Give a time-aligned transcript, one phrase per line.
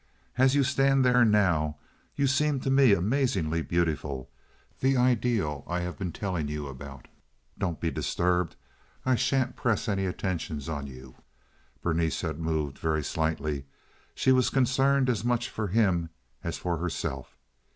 [0.35, 1.77] As you stand there now
[2.15, 7.07] you seem to me amazingly beautiful—the ideal I have been telling you about.
[7.59, 8.55] Don't be disturbed;
[9.05, 11.17] I sha'n't press any attentions on you."
[11.83, 13.65] (Berenice had moved very slightly.
[14.15, 16.09] She was concerned as much for him
[16.43, 17.37] as for herself.